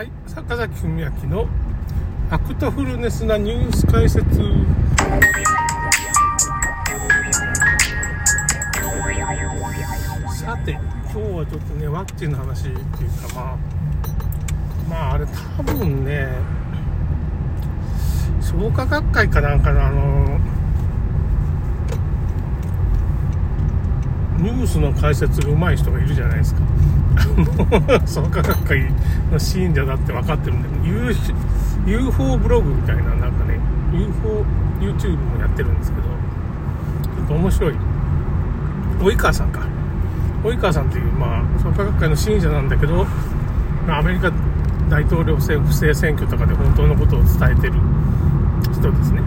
[0.00, 1.46] はい、坂崎文明の
[2.30, 4.24] ファクトフルネスなニュース解説。
[10.42, 13.56] さて、今日はちょっとね、ワクチンの話っていうか、まあ、
[14.88, 15.26] まあ、あれ
[15.58, 16.28] 多分ね、
[18.40, 20.40] 創価学会かなんかのあの、
[24.38, 26.62] ニュースの解説が上手い人がいるじゃないですか。
[28.06, 28.84] 創価学会
[29.30, 30.84] の信者だって分かってるんだけど
[31.86, 33.58] UFO ブログみたいななんかね
[33.92, 34.44] UFO
[34.80, 37.74] YouTube もやってるんですけどちょっと面白い。
[39.00, 39.60] 及川さんか。
[40.44, 43.06] 及川さんっていうまあ創価学会の信者なんだけど、
[43.88, 44.30] アメリカ
[44.88, 47.74] 大統領選不正選挙とかで本当のことを伝えてる
[48.72, 49.22] 人ですね。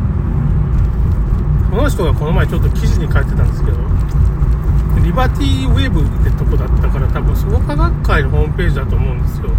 [1.71, 3.77] この人がこの前ちょっと記事に書いてたんですけど
[5.03, 9.49] リバティウェブってとこだったから多分創価学会のホームページだと思うんですよ。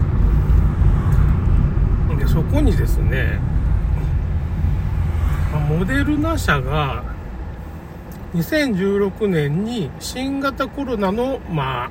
[2.19, 3.39] でそこにですね
[5.69, 7.05] モデルナ社が
[8.35, 11.91] 2016年に新型コロナのまあ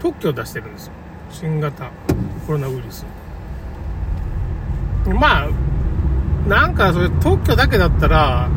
[0.00, 0.92] 特許を出してるんですよ。
[1.30, 1.90] 新型
[2.46, 3.06] コロナウイルス。
[5.06, 5.48] まあ
[6.48, 8.48] なんかそれ特許だけだったら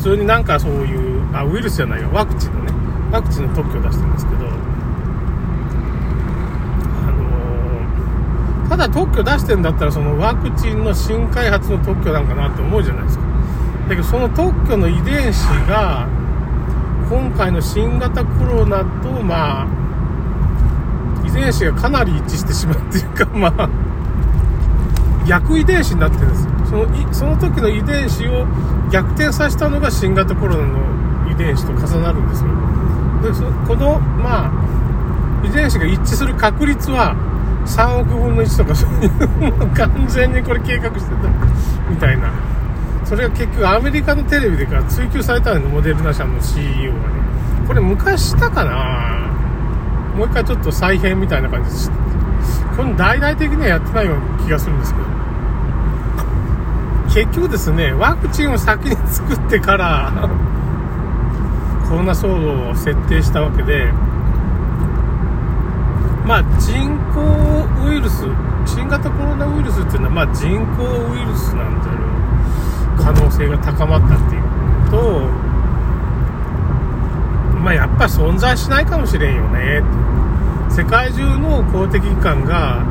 [0.00, 2.10] 通になんかそういうあウイルスじゃないよ。
[2.12, 2.72] ワクチンのね。
[3.12, 4.46] ワクチンの特許を出してるんですけど。
[4.46, 4.50] あ
[7.12, 13.24] のー、ただ特許出してんだったらそのワクチンの新開発の特許なんかなって思うじゃないですか。
[13.88, 16.06] だけどその特許の遺伝子が
[17.10, 19.66] 今回の新型コロナとまあ
[21.26, 23.68] 遺伝子がかなり一致してしまうっていうかまあ
[25.26, 26.59] 逆遺伝子になってるんですよ。
[26.70, 28.46] そのその時の遺伝子を
[28.92, 32.50] 逆転させたのが新型コロナの遺伝子と重なるんですよ。
[33.22, 34.52] でそこのまあ
[35.44, 37.16] 遺伝子が一致する確率は
[37.66, 41.28] 3億分の1とかそういう完全にこれ計画してた
[41.90, 42.30] みたいな。
[43.04, 47.04] それが結局アメリカのテレビでから追及されたのモデルナ社の CEO がね。
[47.66, 49.28] これ昔したかな
[50.16, 51.94] もう一回ちょっと再編みたいな感じで
[52.76, 55.19] この大々的にはやってないような気がするんですけど。
[57.12, 60.28] 結局ですねワクチンを先に作ってから
[61.88, 63.90] コロナ騒動を設定したわけで
[66.24, 68.22] まあ人工ウイルス
[68.64, 72.06] 新型コロナウイルスっていうのはまあ人工ウイルスなんだろ
[72.94, 74.42] う可能性が高まったっていう
[74.90, 75.26] と
[77.58, 79.82] まあやっぱり存在しないかもしれんよね
[80.70, 82.84] 世界中の公的機関が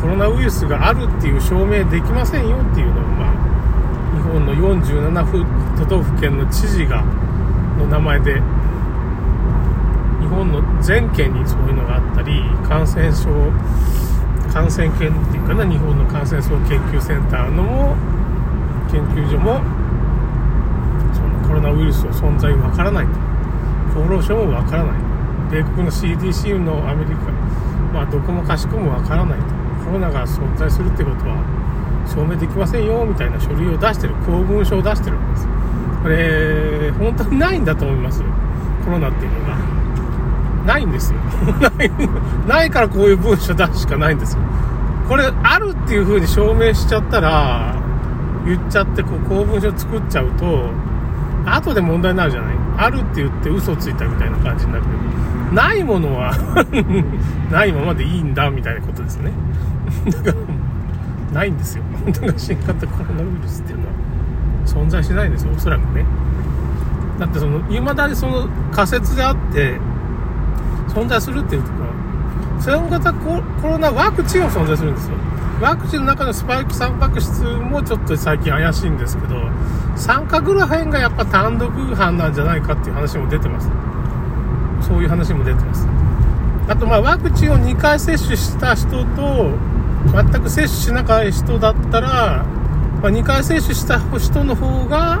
[0.00, 7.02] コロナウイルスがあるっていう証明できませんよっていうのを、まあ、日本の47都道府県の知事が
[7.78, 8.34] の名前で
[10.20, 13.28] 日本の全県にそういうのがあったり感染症
[14.52, 17.96] 感染研っていうかな日本の感染症研究センターの
[18.90, 19.60] 研究所も
[21.14, 23.28] そのコロナウイルスの存在わからないと。
[24.00, 24.92] 厚労省もわからない。
[25.50, 27.30] 米国の CDC のアメリカ
[27.92, 29.67] まあどこもかしこもわからないと。
[29.84, 31.36] コロナが存在するってことは
[32.06, 35.48] 証明できませんよみたいな書類を出してる公文書を出してるんです。
[36.02, 38.22] これ本当にないんだと思います。
[38.84, 39.78] コロナっていうのが。
[40.66, 41.18] ないんですよ。
[42.46, 44.42] ない からこういう文書出すしかないんですよ。
[45.08, 47.74] これあるっていう風に証明しちゃったら
[48.44, 50.70] 言っちゃってこう公文書作っちゃうと
[51.46, 52.54] 後で問題になるじゃない。
[52.78, 56.32] あるって言って嘘ついたみたいな感じになるけどないものは
[57.50, 59.32] ないままでいいんだみたいなことですね。
[60.06, 61.84] だからないんですよ。
[62.06, 63.92] だから新型コロナウイルスっていうのは。
[64.68, 66.04] 存在しないんですよおそらくね。
[67.18, 69.80] だってその未だにその仮説であって
[70.88, 71.88] 存在するっていうところ
[72.60, 75.16] 新型コロナワクチンは存在するんですよ。
[75.60, 79.42] ワクチンの中のスパイクタンパク質もちょっと最近怪しいんですけど
[79.96, 83.68] 酸化グラフェンがやっぱ単独犯なんじゃないかっていう話も出てます。
[84.86, 85.86] そういう話も出てます。
[86.68, 89.50] あとまあワクチンを2回接種した人と
[90.12, 92.44] 全く接種しなかった人だったら、
[93.02, 95.20] まあ、2回接種した人の方が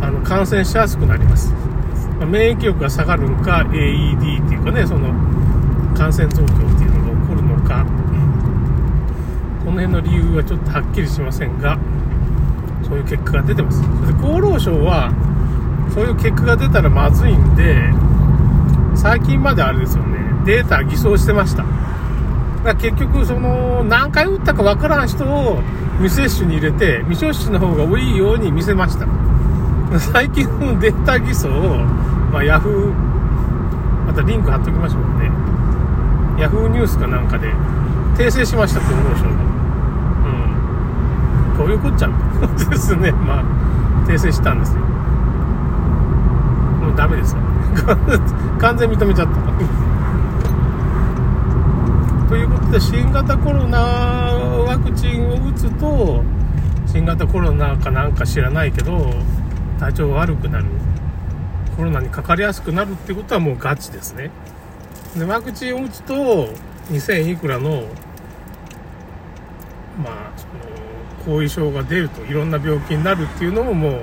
[0.00, 1.52] あの感染しやすくなります、
[2.18, 5.08] まあ、免疫力が下がるんか AED っていうかねその
[5.96, 6.46] 感染増強っ
[6.78, 7.90] ていうのが起こるのかこ
[9.74, 11.78] の辺の理由はちょっとはっきりしませんが
[12.82, 13.82] そういう結果が出てます。
[13.82, 13.86] で
[14.22, 15.12] 厚労省は
[15.92, 17.76] そういう結果が出たらまずいんで
[18.94, 21.62] 最近まであれですよねデータ偽装してました。
[21.62, 21.74] だか
[22.64, 25.60] ら結局その何回打ったかわからん人を
[26.00, 29.06] 未接種に入れて未接種の方が多いように見せました。
[29.98, 31.76] 最近のデータ偽装を、
[32.32, 32.92] まあ、ヤフー
[34.06, 35.30] またリンク貼っときましょうね。
[36.40, 37.52] ヤフーニュースかなんかで
[38.16, 39.43] 訂正しました厚労省が。
[41.56, 42.08] こういうこっちゃ。
[42.70, 43.12] ですね。
[43.12, 43.44] まあ
[44.06, 44.80] 訂正したんですよ。
[46.80, 47.40] もうダメですよ。
[48.58, 49.34] 完全認めちゃった。
[52.28, 56.22] ということで新型コロナワクチンを打つと
[56.86, 59.14] 新型コロナかなんか知らないけど
[59.78, 60.64] 体調悪くなる。
[61.76, 64.30] コロナにかかりやすくなるってことはもうガチですね。
[65.16, 66.14] でワクチンを打つと
[66.90, 67.84] 2000いくらの
[70.02, 70.23] まあ
[71.26, 74.00] 後遺症が出るといろんな病気になるっていうのももう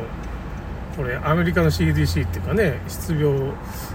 [0.97, 3.53] これアメリカの CDC っていうかね失病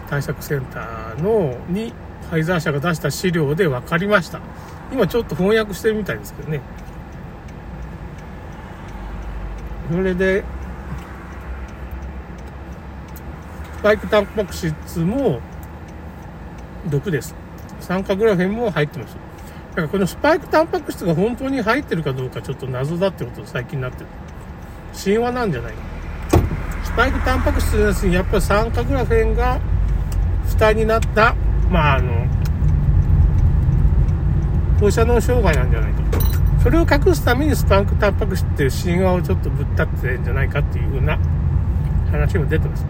[0.08, 1.92] 対策センターのに
[2.30, 4.40] ファイザー社が出した資料で分かりました。
[4.92, 6.60] 今ちょっと翻訳してるみたいですけどね。
[9.90, 10.42] それで
[13.78, 15.40] スパイクタンパク質も
[16.88, 17.34] 毒です。
[17.80, 19.16] 酸化グラフェンも入ってます。
[19.76, 24.06] だからこのスパイクタンパク質が本当に入ってるかどうかちょっと謎だってこと最近になってる。
[25.04, 25.78] 神話なんじゃないか
[26.82, 29.60] スパイクタンパク質のやつにやっぱり酸化グラフェンが
[30.46, 31.34] 負担になった
[31.70, 32.26] まああの
[34.80, 35.98] 放射能障害なんじゃないか
[36.62, 41.18] それを隠すためにスパイクタンパク質っていう神話をちょっとぶっ立ってるんじゃないかっていうふうな
[42.10, 42.86] 話も出てます。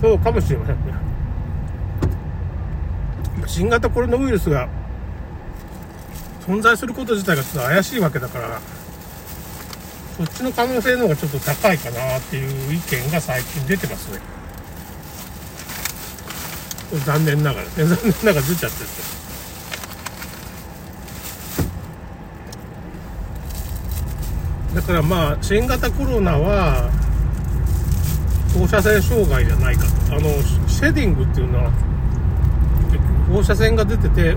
[0.00, 1.07] そうかもしれませんね。
[3.46, 4.68] 新型コロナウイルスが
[6.46, 8.60] 存在すること自体がちょっと怪しいわけだから
[10.16, 14.20] そっちの可能性の方がちょっと高いかなっていう意見が最近出てますね。
[17.04, 18.88] 残念ながらね 残念ながら出ちゃってる
[24.74, 26.90] だからまあ新型コロナは
[28.58, 30.16] 放射線障害じゃないかと。
[30.16, 30.30] あの
[30.66, 31.70] シェディングっていうのは
[33.30, 34.36] 放射線が出てて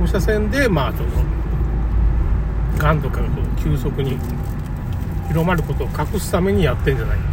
[0.00, 1.08] 放射線でまあその
[2.78, 3.28] がんとかが
[3.62, 4.18] 急速に
[5.28, 7.24] 広まることを隠すためにやってんじゃないか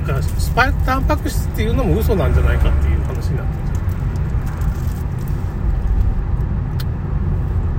[0.00, 3.60] だからスパイクタンパク質っていうのも嘘なんじゃないかっていう話になってる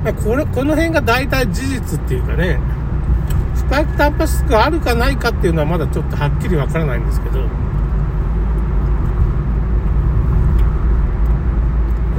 [0.04, 2.60] まあ、これこの辺が大体事実っていうかね
[3.56, 7.48] スパイクタンパク質があるかないかっていうのはまだちょっとはっきりわからないんですけど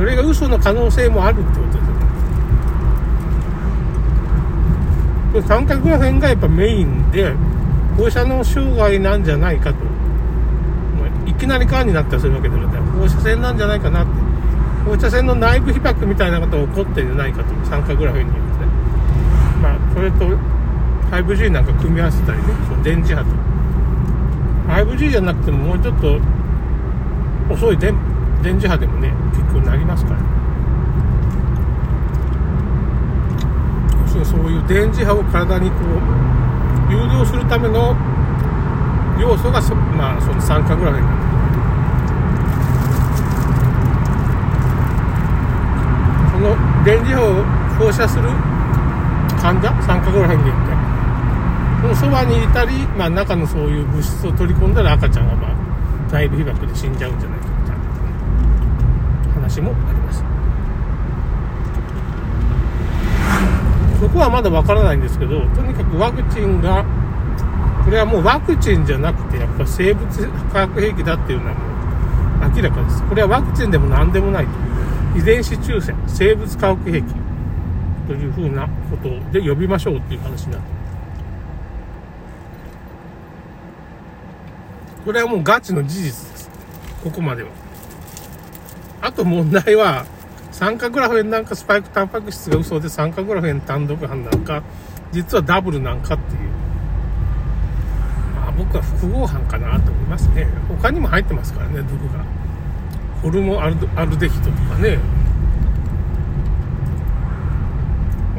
[0.03, 1.83] それが嘘の可能性もあるってことですよ
[5.33, 7.33] これ三角グラフがやっぱメインで
[7.97, 9.77] 放射能障害なんじゃないかと。
[11.25, 14.13] いきなり癌になったりするわけではない放射線なんじゃないかなって。
[14.87, 17.55] 放射線の内部被曝みたいなことが起こってんじゃないかと。
[17.67, 18.47] 酸化グラフによってね。
[19.63, 20.37] まあそれと
[21.13, 22.45] 5G なんか組み合わせたりね。
[22.69, 23.31] その電磁波と。
[24.97, 26.19] 5G じゃなくてももうちょっと
[27.55, 28.12] 遅い電波。
[28.43, 30.19] 電磁波でもね結構なりますから
[34.03, 37.97] 要するにそういう電磁波を体にこう誘導するための
[39.21, 41.33] 要素がそ,、まあ、その酸化グラフェンなんだ
[46.33, 48.25] その電磁波を放射する
[49.41, 50.73] 患者酸化グラフェンによって
[51.83, 57.52] そのそばにいたり、まあ、中のそういう物質を取り込んだら赤ちゃんが、まあ、内部被曝で死んじゃうんじゃないか。
[59.53, 60.25] 話もあります。
[64.01, 66.85] そこはまだわからないんですけどとにかくワクチンが
[67.85, 73.03] これはもうワクチンじゃなくてやっぱ生物化学兵器だっていうのはもう明らかです。
[73.05, 74.51] これはワクチンでも何でもないと
[75.19, 77.05] 遺伝子抽選生物化学兵器
[78.09, 80.67] というふうなことで呼びましょうっていう話になって
[85.05, 86.51] これはもうガチの事実です。
[87.03, 87.62] ここまでは。
[89.03, 90.07] あと問題は
[90.53, 94.63] 酸化グラフェンなんかスパイクタンパク質が嘘で酸化グラフェン単独犯なんか
[95.11, 96.41] 実はダブルなんかっていう。
[98.37, 100.47] まあ僕は複合犯かなと思いますね。
[100.69, 102.25] 他にも入ってますからね毒が。
[103.23, 104.99] ホルモアルアルデヒドとかね。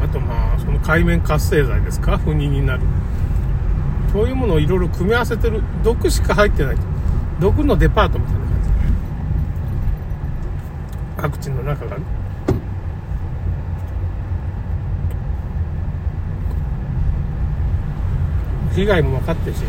[0.02, 2.18] あとまあその海面活性剤ですか？
[2.18, 2.82] 不妊になる。
[4.12, 5.62] そういうものをいろいろ組み合わせてる。
[5.84, 6.78] 毒しか入ってない。
[7.40, 8.43] 毒のデパートみたいな。
[11.24, 12.04] 感じワクチンの中がね。
[18.76, 19.64] 被害も分かってるし。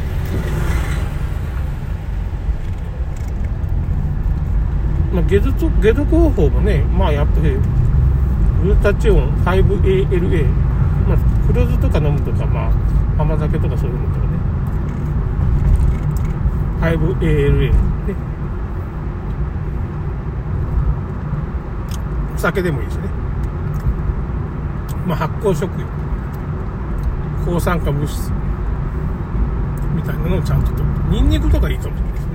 [5.12, 7.56] まあ、解毒解毒方法もね、まあ、やっぱり
[8.62, 10.44] グルタチオン 5ALA、
[11.06, 12.72] まあ、黒酢とか飲むとか、ま
[13.16, 14.32] あ、甘酒とかそういうのとかね。
[16.96, 18.33] 5ALA ね。
[22.44, 23.08] 酒でもいいしね。
[25.06, 25.86] まあ、発酵食品、
[27.46, 28.30] 抗酸化物質
[29.94, 30.82] みたいなのをちゃんとと。
[31.08, 32.32] ニンニクとかいいかもしれないですね。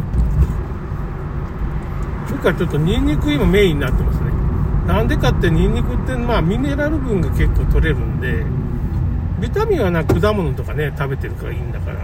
[2.27, 4.31] それからちょっとニンニク今メインになってますね。
[4.87, 8.43] なんでかってニンニクってまあミネラル分が結構取れるんで、
[9.39, 11.99] ビタミンはな果物とかね、食べてるからいいんだから。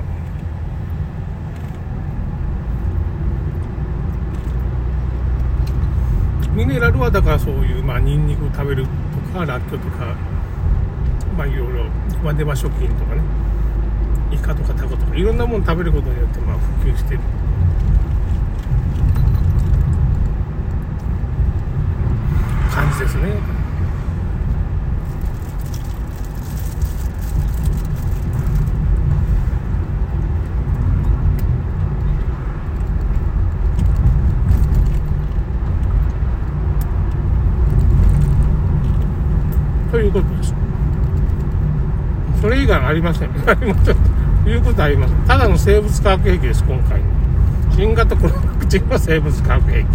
[6.55, 10.15] ミネラルはだからそういう、まあ、ニンニクを食べるとか、らっきょうとか、
[11.37, 11.83] まあ、いろいろ、
[12.23, 13.21] まあ、出羽食品とかね、
[14.31, 17.19] イカとかタコとか、いろんなもの食べることによって、まあ、普及してる。
[22.73, 23.65] 感じですね。
[39.91, 40.53] ということです。
[42.45, 43.29] それ以外ありません。
[43.49, 43.95] ありません。
[44.43, 45.17] ということはありません。
[45.25, 47.01] ただの生物化学兵器です、今回。
[47.71, 49.85] 新型コロナワクチンは生物化学兵器。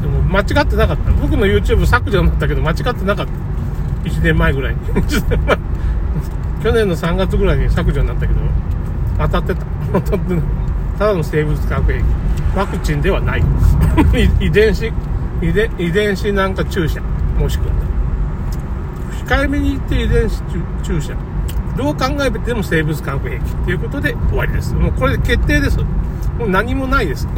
[0.00, 1.10] でも間違ってなかった。
[1.20, 4.08] 僕の YouTube 削除になったけど間違ってなかった。
[4.08, 4.80] 1年前ぐらいに。
[5.02, 5.58] 1年。
[6.62, 8.34] 去年の3月ぐらいに削除になったけど、
[9.18, 9.66] 当たってた。
[9.94, 10.34] 当たって
[10.96, 12.04] ただの生物化学兵器。
[12.54, 13.42] ワクチンではない。
[14.38, 14.92] 遺伝子、
[15.42, 17.00] 遺伝遺伝子なんか注射。
[17.36, 17.72] もしくは。
[19.26, 20.40] 控えめに言って遺伝子
[20.84, 21.16] 注射。
[21.78, 24.74] どう考えても生物化学兵器っていうことで終わりです。
[24.74, 25.78] もうこれで決定です。
[25.78, 27.28] もう何もないです。